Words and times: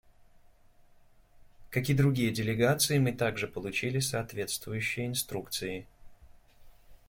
Как 1.69 1.87
и 1.87 1.93
другие 1.93 2.31
делегации, 2.31 2.97
мы 2.97 3.13
также 3.13 3.47
получили 3.47 3.99
соответствующие 3.99 5.05
инструкции. 5.05 5.85